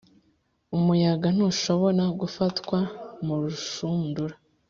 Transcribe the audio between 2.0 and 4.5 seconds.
gufatwa mu rushundura.